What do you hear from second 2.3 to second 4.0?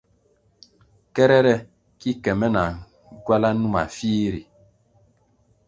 me na nkywala numa